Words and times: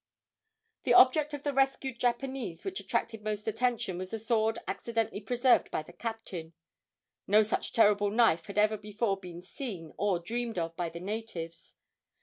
The 0.81 0.95
object 0.95 1.31
of 1.35 1.43
the 1.43 1.53
rescued 1.53 1.99
Japanese 1.99 2.65
which 2.65 2.79
attracted 2.79 3.23
most 3.23 3.47
attention 3.47 3.99
was 3.99 4.09
the 4.09 4.17
sword 4.17 4.57
accidentally 4.67 5.21
preserved 5.21 5.69
by 5.69 5.83
the 5.83 5.93
captain. 5.93 6.53
No 7.27 7.43
such 7.43 7.71
terrible 7.71 8.09
knife 8.09 8.47
had 8.47 8.57
ever 8.57 8.77
before 8.77 9.17
been 9.19 9.43
seen 9.43 9.93
or 9.99 10.17
dreamed 10.17 10.57
of 10.57 10.75
by 10.75 10.89
the 10.89 10.99
natives. 11.01 11.75